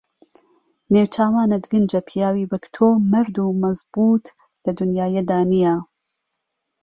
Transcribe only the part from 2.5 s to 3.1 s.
وەک تۆ